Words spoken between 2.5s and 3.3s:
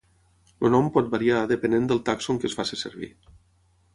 es faci servir.